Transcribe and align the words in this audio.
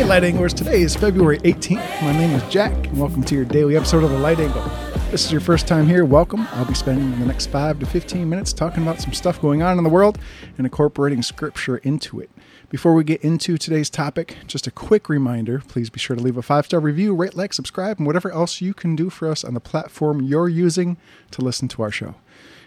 Hey, 0.00 0.06
Light 0.06 0.24
Anglers. 0.24 0.54
Today 0.54 0.80
is 0.80 0.96
February 0.96 1.38
18th. 1.40 2.02
My 2.02 2.12
name 2.12 2.30
is 2.30 2.42
Jack, 2.50 2.72
and 2.72 2.98
welcome 2.98 3.22
to 3.22 3.34
your 3.34 3.44
daily 3.44 3.76
episode 3.76 4.02
of 4.02 4.08
The 4.08 4.18
Light 4.18 4.40
Angle. 4.40 4.62
This 5.10 5.26
is 5.26 5.30
your 5.30 5.42
first 5.42 5.68
time 5.68 5.86
here. 5.86 6.06
Welcome. 6.06 6.48
I'll 6.52 6.64
be 6.64 6.72
spending 6.72 7.10
the 7.20 7.26
next 7.26 7.48
5 7.48 7.80
to 7.80 7.84
15 7.84 8.26
minutes 8.26 8.54
talking 8.54 8.82
about 8.82 9.02
some 9.02 9.12
stuff 9.12 9.42
going 9.42 9.62
on 9.62 9.76
in 9.76 9.84
the 9.84 9.90
world 9.90 10.18
and 10.56 10.66
incorporating 10.66 11.20
scripture 11.20 11.76
into 11.76 12.18
it. 12.18 12.30
Before 12.70 12.94
we 12.94 13.04
get 13.04 13.20
into 13.20 13.58
today's 13.58 13.90
topic, 13.90 14.38
just 14.46 14.66
a 14.66 14.70
quick 14.70 15.10
reminder 15.10 15.58
please 15.68 15.90
be 15.90 16.00
sure 16.00 16.16
to 16.16 16.22
leave 16.22 16.38
a 16.38 16.42
five 16.42 16.64
star 16.64 16.80
review, 16.80 17.14
rate, 17.14 17.36
like, 17.36 17.52
subscribe, 17.52 17.98
and 17.98 18.06
whatever 18.06 18.32
else 18.32 18.62
you 18.62 18.72
can 18.72 18.96
do 18.96 19.10
for 19.10 19.28
us 19.28 19.44
on 19.44 19.52
the 19.52 19.60
platform 19.60 20.22
you're 20.22 20.48
using 20.48 20.96
to 21.30 21.42
listen 21.42 21.68
to 21.68 21.82
our 21.82 21.90
show. 21.90 22.14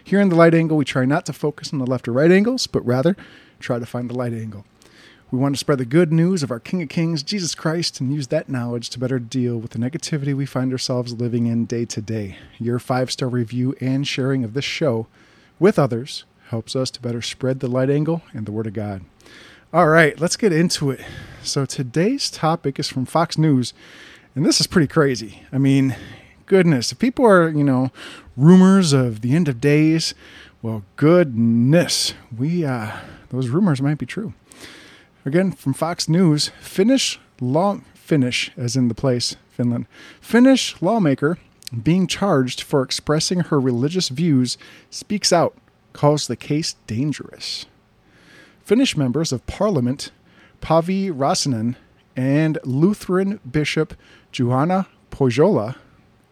Here 0.04 0.20
in 0.20 0.28
the 0.28 0.36
light 0.36 0.54
angle, 0.54 0.76
we 0.76 0.84
try 0.84 1.04
not 1.04 1.26
to 1.26 1.32
focus 1.32 1.72
on 1.72 1.80
the 1.80 1.86
left 1.86 2.06
or 2.06 2.12
right 2.12 2.30
angles, 2.30 2.68
but 2.68 2.86
rather 2.86 3.16
try 3.58 3.80
to 3.80 3.86
find 3.86 4.08
the 4.08 4.14
light 4.14 4.34
angle. 4.34 4.64
We 5.34 5.40
want 5.40 5.56
to 5.56 5.58
spread 5.58 5.78
the 5.78 5.84
good 5.84 6.12
news 6.12 6.44
of 6.44 6.52
our 6.52 6.60
King 6.60 6.80
of 6.82 6.88
Kings, 6.88 7.24
Jesus 7.24 7.56
Christ, 7.56 8.00
and 8.00 8.14
use 8.14 8.28
that 8.28 8.48
knowledge 8.48 8.88
to 8.90 9.00
better 9.00 9.18
deal 9.18 9.58
with 9.58 9.72
the 9.72 9.80
negativity 9.80 10.32
we 10.32 10.46
find 10.46 10.70
ourselves 10.70 11.12
living 11.12 11.48
in 11.48 11.64
day 11.64 11.84
to 11.86 12.00
day. 12.00 12.38
Your 12.60 12.78
five 12.78 13.10
star 13.10 13.28
review 13.28 13.74
and 13.80 14.06
sharing 14.06 14.44
of 14.44 14.54
this 14.54 14.64
show 14.64 15.08
with 15.58 15.76
others 15.76 16.22
helps 16.50 16.76
us 16.76 16.88
to 16.92 17.02
better 17.02 17.20
spread 17.20 17.58
the 17.58 17.66
light 17.66 17.90
angle 17.90 18.22
and 18.32 18.46
the 18.46 18.52
Word 18.52 18.68
of 18.68 18.74
God. 18.74 19.02
All 19.72 19.88
right, 19.88 20.20
let's 20.20 20.36
get 20.36 20.52
into 20.52 20.92
it. 20.92 21.00
So, 21.42 21.66
today's 21.66 22.30
topic 22.30 22.78
is 22.78 22.88
from 22.88 23.04
Fox 23.04 23.36
News, 23.36 23.74
and 24.36 24.46
this 24.46 24.60
is 24.60 24.68
pretty 24.68 24.86
crazy. 24.86 25.42
I 25.52 25.58
mean, 25.58 25.96
goodness, 26.46 26.92
if 26.92 27.00
people 27.00 27.26
are, 27.26 27.48
you 27.48 27.64
know, 27.64 27.90
rumors 28.36 28.92
of 28.92 29.20
the 29.20 29.34
end 29.34 29.48
of 29.48 29.60
days, 29.60 30.14
well, 30.62 30.84
goodness, 30.94 32.14
we, 32.38 32.64
uh, 32.64 32.92
those 33.30 33.48
rumors 33.48 33.82
might 33.82 33.98
be 33.98 34.06
true. 34.06 34.32
Again, 35.24 35.52
from 35.52 35.72
Fox 35.72 36.08
News, 36.08 36.50
Finnish 36.60 37.18
law 37.40 37.80
Finnish, 37.94 38.50
as 38.56 38.76
in 38.76 38.88
the 38.88 38.94
place, 38.94 39.36
Finland. 39.48 39.86
Finnish 40.20 40.76
lawmaker 40.82 41.38
being 41.82 42.06
charged 42.06 42.60
for 42.60 42.82
expressing 42.82 43.40
her 43.40 43.58
religious 43.58 44.10
views 44.10 44.58
speaks 44.90 45.32
out, 45.32 45.56
calls 45.94 46.26
the 46.26 46.36
case 46.36 46.74
dangerous. 46.86 47.64
Finnish 48.62 48.96
members 48.96 49.32
of 49.32 49.46
parliament 49.46 50.10
Päivi 50.60 51.10
Räsänen 51.10 51.76
and 52.14 52.58
Lutheran 52.64 53.40
Bishop 53.50 53.94
Juhana 54.32 54.86
Pohjola 55.10 55.76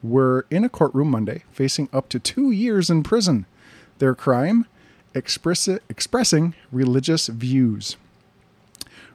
were 0.03 0.47
in 0.51 0.65
a 0.65 0.69
courtroom 0.69 1.11
Monday 1.11 1.45
facing 1.53 1.89
up 1.93 2.09
to 2.11 2.19
two 2.19 2.51
years 2.51 2.91
in 2.91 3.03
prison. 3.03 3.47
Their 3.99 4.15
crime? 4.15 4.67
Express- 5.15 5.69
expressing 5.89 6.55
religious 6.71 7.29
views. 7.29 7.97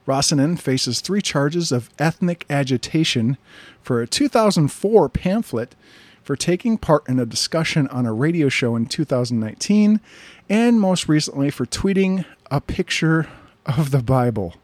Räsänen 0.08 0.58
faces 0.58 1.02
three 1.02 1.20
charges 1.20 1.70
of 1.70 1.90
ethnic 1.98 2.46
agitation 2.48 3.36
for 3.82 4.00
a 4.00 4.06
2004 4.06 5.10
pamphlet 5.10 5.76
for 6.22 6.34
taking 6.34 6.78
part 6.78 7.06
in 7.06 7.20
a 7.20 7.26
discussion 7.26 7.86
on 7.88 8.06
a 8.06 8.14
radio 8.14 8.48
show 8.48 8.74
in 8.74 8.86
2019, 8.86 10.00
and 10.48 10.80
most 10.80 11.08
recently 11.08 11.50
for 11.50 11.66
tweeting 11.66 12.24
a 12.50 12.58
picture 12.58 13.28
of 13.66 13.90
the 13.90 14.02
Bible. 14.02 14.54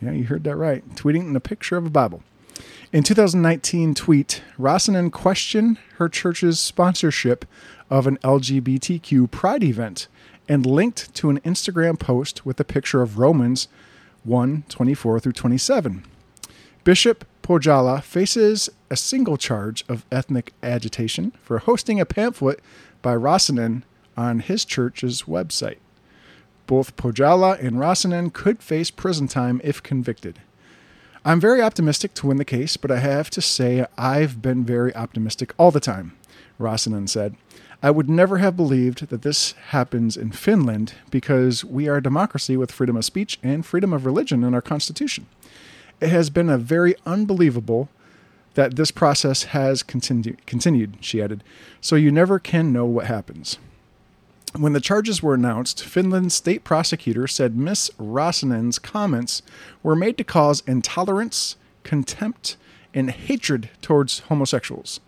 Yeah, 0.00 0.12
you 0.12 0.24
heard 0.24 0.44
that 0.44 0.56
right. 0.56 0.82
Tweeting 0.94 1.36
a 1.36 1.40
picture 1.40 1.76
of 1.76 1.84
a 1.84 1.90
Bible. 1.90 2.22
In 2.94 3.02
2019 3.02 3.94
tweet, 3.94 4.42
Räsänen 4.58 5.12
questioned 5.12 5.76
her 5.96 6.08
church's 6.08 6.58
sponsorship 6.58 7.44
of 7.90 8.06
an 8.06 8.16
LGBTQ 8.24 9.30
pride 9.30 9.64
event 9.64 10.08
and 10.48 10.64
linked 10.64 11.14
to 11.16 11.28
an 11.28 11.40
Instagram 11.40 11.98
post 11.98 12.46
with 12.46 12.58
a 12.58 12.64
picture 12.64 13.02
of 13.02 13.18
Romans 13.18 13.68
1 14.24 14.64
24 14.68 15.20
through 15.20 15.32
27. 15.32 16.04
Bishop 16.84 17.24
Pohjola 17.42 18.02
faces 18.02 18.70
a 18.90 18.96
single 18.96 19.36
charge 19.36 19.84
of 19.88 20.04
ethnic 20.12 20.52
agitation 20.62 21.32
for 21.42 21.58
hosting 21.58 22.00
a 22.00 22.06
pamphlet 22.06 22.60
by 23.02 23.14
Räsänen 23.14 23.82
on 24.16 24.40
his 24.40 24.64
church's 24.64 25.22
website. 25.22 25.78
Both 26.66 26.96
Pohjola 26.96 27.58
and 27.60 27.76
Räsänen 27.76 28.32
could 28.32 28.62
face 28.62 28.90
prison 28.90 29.26
time 29.26 29.60
if 29.64 29.82
convicted. 29.82 30.40
I'm 31.24 31.40
very 31.40 31.62
optimistic 31.62 32.14
to 32.14 32.26
win 32.26 32.36
the 32.36 32.44
case, 32.44 32.76
but 32.76 32.90
I 32.90 32.98
have 32.98 33.30
to 33.30 33.40
say 33.40 33.86
I've 33.96 34.42
been 34.42 34.64
very 34.64 34.94
optimistic 34.94 35.52
all 35.58 35.70
the 35.70 35.80
time, 35.80 36.16
Räsänen 36.58 37.08
said. 37.08 37.36
I 37.82 37.90
would 37.90 38.08
never 38.08 38.38
have 38.38 38.56
believed 38.56 39.08
that 39.08 39.22
this 39.22 39.52
happens 39.70 40.16
in 40.16 40.30
Finland 40.30 40.94
because 41.10 41.64
we 41.64 41.88
are 41.88 41.96
a 41.96 42.02
democracy 42.02 42.56
with 42.56 42.70
freedom 42.70 42.96
of 42.96 43.04
speech 43.04 43.40
and 43.42 43.66
freedom 43.66 43.92
of 43.92 44.06
religion 44.06 44.44
in 44.44 44.54
our 44.54 44.62
constitution. 44.62 45.26
It 46.00 46.08
has 46.10 46.30
been 46.30 46.48
a 46.48 46.58
very 46.58 46.94
unbelievable 47.04 47.88
that 48.54 48.76
this 48.76 48.92
process 48.92 49.44
has 49.44 49.82
continu- 49.82 50.36
continued, 50.46 50.98
she 51.00 51.20
added, 51.20 51.42
so 51.80 51.96
you 51.96 52.12
never 52.12 52.38
can 52.38 52.72
know 52.72 52.84
what 52.84 53.06
happens. 53.06 53.58
When 54.56 54.74
the 54.74 54.80
charges 54.80 55.22
were 55.22 55.34
announced, 55.34 55.82
Finland's 55.82 56.34
state 56.34 56.62
prosecutor 56.62 57.26
said 57.26 57.56
Miss 57.56 57.90
Räsänen's 57.98 58.78
comments 58.78 59.42
were 59.82 59.96
made 59.96 60.18
to 60.18 60.24
cause 60.24 60.62
intolerance, 60.66 61.56
contempt, 61.82 62.56
and 62.94 63.10
hatred 63.10 63.70
towards 63.80 64.20
homosexuals. 64.20 65.00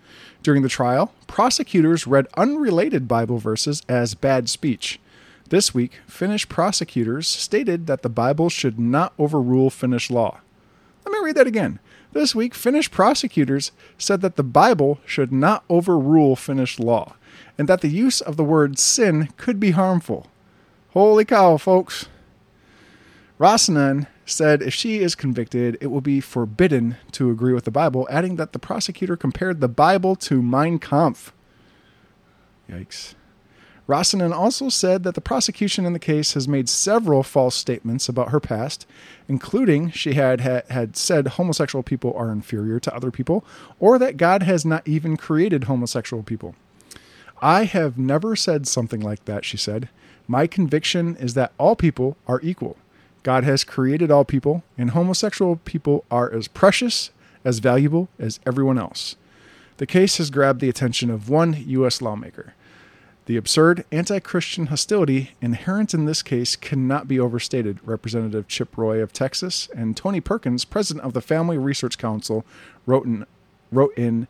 During 0.42 0.62
the 0.62 0.68
trial, 0.68 1.12
prosecutors 1.26 2.06
read 2.06 2.26
unrelated 2.36 3.08
Bible 3.08 3.38
verses 3.38 3.82
as 3.88 4.14
bad 4.14 4.48
speech. 4.48 5.00
This 5.48 5.74
week, 5.74 6.00
Finnish 6.06 6.48
prosecutors 6.48 7.26
stated 7.26 7.86
that 7.86 8.02
the 8.02 8.08
Bible 8.08 8.48
should 8.48 8.78
not 8.78 9.12
overrule 9.18 9.70
Finnish 9.70 10.10
law. 10.10 10.40
Let 11.04 11.12
me 11.12 11.18
read 11.22 11.36
that 11.36 11.46
again. 11.46 11.78
This 12.12 12.34
week, 12.34 12.54
Finnish 12.54 12.90
prosecutors 12.90 13.72
said 13.98 14.20
that 14.20 14.36
the 14.36 14.42
Bible 14.42 15.00
should 15.04 15.32
not 15.32 15.64
overrule 15.68 16.36
Finnish 16.36 16.78
law 16.78 17.14
and 17.58 17.68
that 17.68 17.80
the 17.80 17.88
use 17.88 18.20
of 18.20 18.36
the 18.36 18.44
word 18.44 18.78
sin 18.78 19.28
could 19.36 19.58
be 19.60 19.72
harmful. 19.72 20.28
Holy 20.92 21.24
cow, 21.24 21.56
folks. 21.56 22.06
Räsänen 23.38 24.06
said 24.26 24.62
if 24.62 24.74
she 24.74 24.98
is 24.98 25.14
convicted, 25.14 25.76
it 25.80 25.88
will 25.88 26.00
be 26.00 26.20
forbidden 26.20 26.96
to 27.12 27.30
agree 27.30 27.52
with 27.52 27.64
the 27.64 27.70
Bible, 27.70 28.06
adding 28.10 28.36
that 28.36 28.52
the 28.52 28.58
prosecutor 28.58 29.16
compared 29.16 29.60
the 29.60 29.68
Bible 29.68 30.16
to 30.16 30.42
Mein 30.42 30.78
Kampf. 30.78 31.32
Yikes. 32.68 33.14
Räsänen 33.86 34.32
also 34.32 34.70
said 34.70 35.02
that 35.02 35.14
the 35.14 35.20
prosecution 35.20 35.84
in 35.84 35.92
the 35.92 35.98
case 35.98 36.32
has 36.32 36.48
made 36.48 36.70
several 36.70 37.22
false 37.22 37.54
statements 37.54 38.08
about 38.08 38.30
her 38.30 38.40
past, 38.40 38.86
including 39.28 39.90
she 39.90 40.14
had, 40.14 40.40
had, 40.40 40.64
had 40.70 40.96
said 40.96 41.28
homosexual 41.28 41.82
people 41.82 42.14
are 42.16 42.32
inferior 42.32 42.80
to 42.80 42.94
other 42.94 43.10
people, 43.10 43.44
or 43.78 43.98
that 43.98 44.16
God 44.16 44.42
has 44.42 44.64
not 44.64 44.88
even 44.88 45.18
created 45.18 45.64
homosexual 45.64 46.22
people. 46.22 46.54
I 47.42 47.64
have 47.64 47.98
never 47.98 48.34
said 48.36 48.66
something 48.66 49.00
like 49.00 49.26
that, 49.26 49.44
she 49.44 49.58
said. 49.58 49.90
My 50.26 50.46
conviction 50.46 51.14
is 51.16 51.34
that 51.34 51.52
all 51.58 51.76
people 51.76 52.16
are 52.26 52.40
equal. 52.42 52.78
God 53.24 53.42
has 53.42 53.64
created 53.64 54.10
all 54.10 54.24
people, 54.24 54.62
and 54.78 54.90
homosexual 54.90 55.56
people 55.56 56.04
are 56.10 56.32
as 56.32 56.46
precious, 56.46 57.10
as 57.44 57.58
valuable 57.58 58.08
as 58.18 58.38
everyone 58.46 58.78
else. 58.78 59.16
The 59.78 59.86
case 59.86 60.18
has 60.18 60.30
grabbed 60.30 60.60
the 60.60 60.68
attention 60.68 61.10
of 61.10 61.28
one 61.28 61.64
U.S. 61.66 62.00
lawmaker. 62.00 62.54
The 63.26 63.38
absurd 63.38 63.86
anti 63.90 64.20
Christian 64.20 64.66
hostility 64.66 65.30
inherent 65.40 65.94
in 65.94 66.04
this 66.04 66.22
case 66.22 66.54
cannot 66.54 67.08
be 67.08 67.18
overstated, 67.18 67.80
Representative 67.82 68.46
Chip 68.46 68.76
Roy 68.76 69.00
of 69.00 69.14
Texas 69.14 69.70
and 69.74 69.96
Tony 69.96 70.20
Perkins, 70.20 70.66
president 70.66 71.06
of 71.06 71.14
the 71.14 71.22
Family 71.22 71.56
Research 71.56 71.96
Council, 71.96 72.44
wrote 72.84 73.06
in, 73.06 73.24
wrote 73.72 73.96
in 73.96 74.28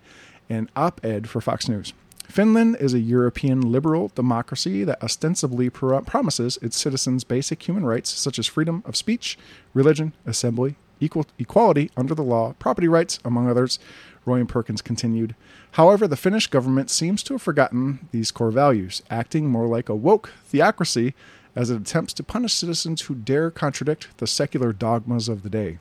an 0.48 0.70
op 0.76 1.04
ed 1.04 1.28
for 1.28 1.40
Fox 1.40 1.68
News. 1.68 1.92
Finland 2.24 2.76
is 2.80 2.94
a 2.94 2.98
European 2.98 3.60
liberal 3.60 4.10
democracy 4.14 4.82
that 4.84 5.02
ostensibly 5.02 5.70
pro- 5.70 6.00
promises 6.02 6.58
its 6.62 6.76
citizens 6.76 7.22
basic 7.22 7.66
human 7.68 7.84
rights 7.84 8.10
such 8.10 8.38
as 8.38 8.46
freedom 8.46 8.82
of 8.86 8.96
speech, 8.96 9.38
religion, 9.72 10.12
assembly, 10.26 10.76
equal 11.00 11.26
equality 11.38 11.90
under 11.96 12.14
the 12.14 12.22
law, 12.22 12.54
property 12.58 12.88
rights, 12.88 13.18
among 13.24 13.48
others. 13.48 13.78
Roy 14.24 14.40
and 14.40 14.48
Perkins 14.48 14.80
continued. 14.80 15.34
However, 15.72 16.08
the 16.08 16.16
Finnish 16.16 16.46
government 16.46 16.90
seems 16.90 17.22
to 17.24 17.34
have 17.34 17.42
forgotten 17.42 18.08
these 18.10 18.30
core 18.30 18.50
values, 18.50 19.02
acting 19.10 19.48
more 19.48 19.66
like 19.66 19.88
a 19.88 19.94
woke 19.94 20.32
theocracy 20.44 21.14
as 21.54 21.70
it 21.70 21.80
attempts 21.80 22.12
to 22.14 22.22
punish 22.22 22.54
citizens 22.54 23.02
who 23.02 23.14
dare 23.14 23.50
contradict 23.50 24.08
the 24.18 24.26
secular 24.26 24.72
dogmas 24.72 25.28
of 25.28 25.42
the 25.42 25.50
day. 25.50 25.78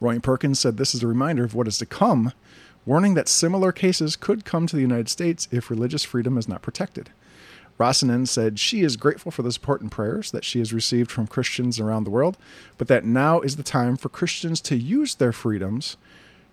Roy 0.00 0.12
and 0.12 0.22
Perkins 0.22 0.58
said 0.58 0.76
this 0.76 0.94
is 0.94 1.02
a 1.02 1.06
reminder 1.06 1.44
of 1.44 1.54
what 1.54 1.68
is 1.68 1.78
to 1.78 1.86
come 1.86 2.32
warning 2.86 3.14
that 3.14 3.28
similar 3.28 3.72
cases 3.72 4.16
could 4.16 4.44
come 4.44 4.66
to 4.66 4.76
the 4.76 4.82
United 4.82 5.08
States 5.08 5.48
if 5.50 5.70
religious 5.70 6.04
freedom 6.04 6.38
is 6.38 6.48
not 6.48 6.62
protected. 6.62 7.10
Räsänen 7.78 8.28
said 8.28 8.58
she 8.58 8.82
is 8.82 8.98
grateful 8.98 9.32
for 9.32 9.42
the 9.42 9.52
support 9.52 9.80
and 9.80 9.90
prayers 9.90 10.30
that 10.32 10.44
she 10.44 10.58
has 10.58 10.72
received 10.72 11.10
from 11.10 11.26
Christians 11.26 11.80
around 11.80 12.04
the 12.04 12.10
world, 12.10 12.36
but 12.76 12.88
that 12.88 13.06
now 13.06 13.40
is 13.40 13.56
the 13.56 13.62
time 13.62 13.96
for 13.96 14.10
Christians 14.10 14.60
to 14.62 14.76
use 14.76 15.14
their 15.14 15.32
freedoms, 15.32 15.96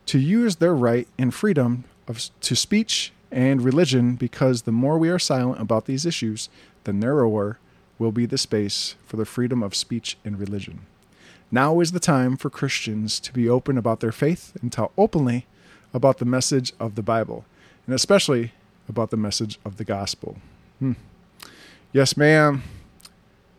to 0.06 0.20
use 0.20 0.56
their 0.56 0.74
right 0.74 1.06
and 1.18 1.34
freedom 1.34 1.84
of, 2.08 2.30
to 2.40 2.56
speech 2.56 3.12
and 3.30 3.62
religion, 3.62 4.16
because 4.16 4.62
the 4.62 4.72
more 4.72 4.98
we 4.98 5.10
are 5.10 5.20
silent 5.20 5.60
about 5.60 5.86
these 5.86 6.06
issues, 6.06 6.48
the 6.86 6.94
narrower 6.94 7.60
will 8.00 8.14
be 8.14 8.26
the 8.26 8.38
space 8.38 8.96
for 9.06 9.18
the 9.18 9.26
freedom 9.26 9.62
of 9.62 9.76
speech 9.76 10.18
and 10.24 10.40
religion. 10.40 10.86
Now 11.52 11.82
is 11.82 11.92
the 11.92 12.00
time 12.00 12.38
for 12.38 12.50
Christians 12.50 13.20
to 13.20 13.34
be 13.34 13.50
open 13.50 13.78
about 13.78 14.00
their 14.00 14.14
faith 14.14 14.56
and 14.62 14.72
tell 14.72 14.94
openly 14.98 15.46
about 15.94 16.18
the 16.18 16.26
message 16.26 16.74
of 16.80 16.96
the 16.96 17.04
Bible, 17.04 17.46
and 17.86 17.96
especially 17.96 18.54
about 18.90 19.10
the 19.10 19.18
message 19.18 19.60
of 19.66 19.78
the 19.78 19.84
gospel. 19.84 20.38
Hmm. 20.80 20.94
Yes, 21.92 22.18
ma'am. 22.18 22.64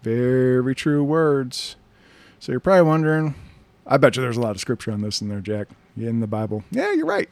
Very 0.03 0.75
true 0.75 1.03
words. 1.03 1.77
So 2.39 2.53
you're 2.53 2.61
probably 2.61 2.83
wondering, 2.83 3.35
I 3.87 3.97
bet 3.97 4.17
you 4.17 4.23
there's 4.23 4.37
a 4.37 4.41
lot 4.41 4.53
of 4.53 4.61
scripture 4.61 4.93
on 4.93 5.03
this 5.03 5.21
in 5.21 5.29
there, 5.29 5.41
Jack, 5.41 5.69
in 5.97 6.21
the 6.21 6.27
Bible. 6.27 6.63
Yeah, 6.71 6.93
you're 6.93 7.07
right. 7.07 7.29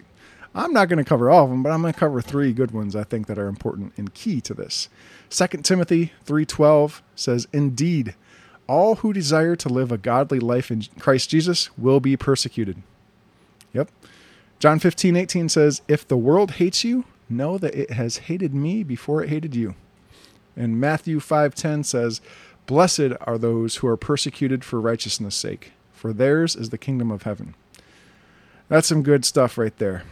I'm 0.55 0.73
not 0.73 0.89
going 0.89 0.99
to 0.99 1.05
cover 1.05 1.31
all 1.31 1.45
of 1.45 1.51
them, 1.51 1.63
but 1.63 1.71
I'm 1.71 1.83
going 1.83 1.93
to 1.93 1.99
cover 1.99 2.23
three 2.23 2.53
good 2.53 2.71
ones 2.71 2.97
I 2.97 3.05
think 3.05 3.27
that 3.27 3.39
are 3.39 3.47
important 3.47 3.93
and 3.99 4.15
key 4.15 4.41
to 4.41 4.55
this. 4.55 4.89
2 5.29 5.63
Timothy 5.63 6.13
3:12 6.25 7.03
says, 7.15 7.47
"Indeed, 7.53 8.15
all 8.67 8.97
who 8.97 9.13
desire 9.13 9.55
to 9.57 9.69
live 9.69 9.93
a 9.93 9.99
godly 9.99 10.41
life 10.41 10.71
in 10.71 10.85
Christ 10.99 11.29
Jesus 11.29 11.69
will 11.77 12.01
be 12.01 12.17
persecuted." 12.17 12.83
Yep. 13.75 13.91
John 14.59 14.79
15:18 14.79 15.49
says, 15.49 15.83
"If 15.87 16.07
the 16.07 16.17
world 16.17 16.53
hates 16.53 16.83
you, 16.83 17.05
know 17.29 17.59
that 17.59 17.75
it 17.75 17.93
has 17.93 18.19
hated 18.19 18.55
me 18.55 18.83
before 18.83 19.23
it 19.23 19.29
hated 19.29 19.55
you." 19.55 19.75
And 20.57 20.81
Matthew 20.81 21.21
5:10 21.21 21.85
says, 21.85 22.21
"Blessed 22.67 23.13
are 23.21 23.37
those 23.37 23.77
who 23.77 23.87
are 23.87 23.97
persecuted 23.99 24.65
for 24.65 24.81
righteousness' 24.81 25.35
sake, 25.35 25.73
for 25.93 26.13
theirs 26.13 26.57
is 26.57 26.71
the 26.71 26.79
kingdom 26.79 27.11
of 27.11 27.25
heaven." 27.25 27.55
That's 28.69 28.89
some 28.89 29.03
good 29.03 29.25
stuff 29.25 29.59
right 29.59 29.77
there. 29.77 30.05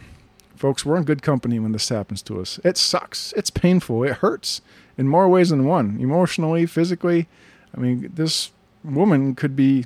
Folks, 0.55 0.85
we're 0.85 0.97
in 0.97 1.03
good 1.03 1.21
company 1.21 1.59
when 1.59 1.73
this 1.73 1.89
happens 1.89 2.21
to 2.23 2.39
us. 2.39 2.59
It 2.63 2.77
sucks. 2.77 3.33
It's 3.35 3.49
painful. 3.49 4.03
It 4.03 4.17
hurts 4.17 4.61
in 4.97 5.07
more 5.07 5.27
ways 5.27 5.49
than 5.49 5.65
one 5.65 5.97
emotionally, 5.99 6.65
physically. 6.65 7.27
I 7.75 7.79
mean, 7.79 8.11
this 8.13 8.51
woman 8.83 9.35
could 9.35 9.55
be 9.55 9.85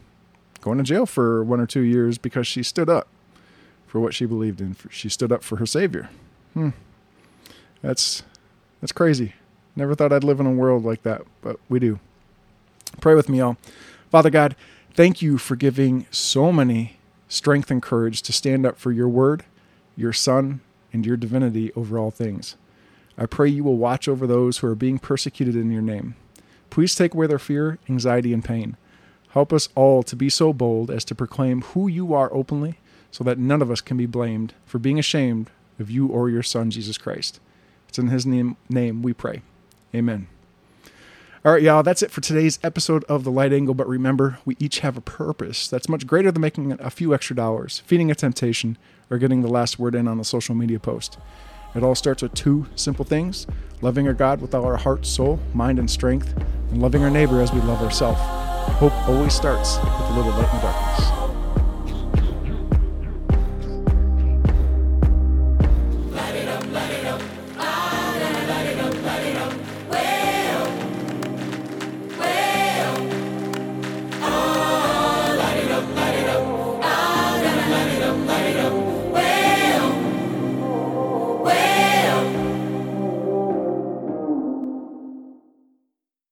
going 0.61 0.77
to 0.77 0.83
jail 0.83 1.05
for 1.05 1.43
one 1.43 1.59
or 1.59 1.65
two 1.65 1.81
years 1.81 2.17
because 2.17 2.45
she 2.45 2.61
stood 2.61 2.89
up 2.89 3.07
for 3.89 3.99
what 3.99 4.13
she 4.13 4.25
believed 4.25 4.61
in. 4.61 4.75
She 4.89 5.09
stood 5.09 5.31
up 5.31 5.43
for 5.43 5.57
her 5.57 5.65
Savior. 5.65 6.09
Hmm. 6.53 6.69
That's 7.81 8.23
that's 8.79 8.91
crazy. 8.93 9.33
Never 9.75 9.95
thought 9.95 10.13
I'd 10.13 10.23
live 10.23 10.39
in 10.39 10.45
a 10.45 10.51
world 10.51 10.85
like 10.85 11.03
that, 11.03 11.23
but 11.41 11.59
we 11.67 11.79
do. 11.79 11.99
Pray 13.01 13.15
with 13.15 13.29
me, 13.29 13.41
all. 13.41 13.57
Father 14.09 14.29
God, 14.29 14.55
thank 14.93 15.21
you 15.21 15.37
for 15.37 15.55
giving 15.55 16.05
so 16.11 16.51
many 16.51 16.97
strength 17.27 17.69
and 17.69 17.81
courage 17.81 18.21
to 18.23 18.33
stand 18.33 18.65
up 18.65 18.77
for 18.77 18.91
your 18.91 19.07
word 19.09 19.43
your 19.99 20.13
Son, 20.13 20.61
and 20.93 21.05
your 21.05 21.17
divinity 21.17 21.71
over 21.75 21.99
all 21.99 22.09
things. 22.09 22.55
I 23.17 23.25
pray 23.25 23.49
you 23.49 23.63
will 23.65 23.77
watch 23.77 24.07
over 24.07 24.25
those 24.25 24.59
who 24.59 24.67
are 24.67 24.75
being 24.75 24.97
persecuted 24.97 25.55
in 25.55 25.71
your 25.71 25.81
name. 25.81 26.15
Please 26.69 26.95
take 26.95 27.13
away 27.13 27.27
their 27.27 27.37
fear, 27.37 27.77
anxiety, 27.89 28.31
and 28.33 28.43
pain. 28.43 28.77
Help 29.31 29.51
us 29.51 29.67
all 29.75 30.01
to 30.03 30.15
be 30.15 30.29
so 30.29 30.53
bold 30.53 30.89
as 30.89 31.03
to 31.05 31.15
proclaim 31.15 31.61
who 31.61 31.87
you 31.87 32.13
are 32.13 32.33
openly, 32.33 32.79
so 33.11 33.23
that 33.23 33.37
none 33.37 33.61
of 33.61 33.71
us 33.71 33.81
can 33.81 33.97
be 33.97 34.05
blamed 34.05 34.53
for 34.65 34.79
being 34.79 34.99
ashamed 34.99 35.49
of 35.79 35.89
you 35.89 36.07
or 36.07 36.29
your 36.29 36.43
Son, 36.43 36.71
Jesus 36.71 36.97
Christ. 36.97 37.39
It's 37.87 37.99
in 37.99 38.07
His 38.07 38.25
name, 38.25 38.57
name 38.69 39.01
we 39.01 39.13
pray. 39.13 39.41
Amen. 39.93 40.27
All 41.45 41.53
right, 41.53 41.61
y'all, 41.61 41.83
that's 41.83 42.03
it 42.03 42.11
for 42.11 42.19
today's 42.19 42.59
episode 42.63 43.05
of 43.05 43.23
The 43.23 43.31
Light 43.31 43.53
Angle. 43.53 43.73
But 43.73 43.87
remember, 43.87 44.39
we 44.43 44.57
each 44.59 44.79
have 44.79 44.97
a 44.97 45.01
purpose 45.01 45.69
that's 45.69 45.87
much 45.87 46.05
greater 46.05 46.31
than 46.31 46.41
making 46.41 46.73
a 46.73 46.89
few 46.89 47.13
extra 47.13 47.35
dollars, 47.35 47.81
feeding 47.85 48.11
a 48.11 48.15
temptation, 48.15 48.77
or 49.09 49.17
getting 49.17 49.41
the 49.41 49.47
last 49.47 49.79
word 49.79 49.95
in 49.95 50.07
on 50.07 50.19
a 50.19 50.25
social 50.25 50.53
media 50.53 50.79
post. 50.79 51.17
It 51.75 51.83
all 51.83 51.95
starts 51.95 52.21
with 52.21 52.33
two 52.33 52.65
simple 52.75 53.05
things 53.05 53.47
loving 53.81 54.05
our 54.07 54.13
God 54.13 54.41
with 54.41 54.53
all 54.53 54.65
our 54.65 54.77
heart, 54.77 55.05
soul, 55.05 55.39
mind, 55.53 55.79
and 55.79 55.89
strength, 55.89 56.35
and 56.71 56.81
loving 56.81 57.03
our 57.03 57.09
neighbor 57.09 57.41
as 57.41 57.53
we 57.53 57.61
love 57.61 57.81
ourselves. 57.81 58.19
Hope 58.77 58.93
always 59.07 59.33
starts 59.33 59.77
with 59.77 59.87
a 59.87 60.13
little 60.17 60.31
light 60.33 60.53
in 60.53 60.59
darkness. 60.59 61.18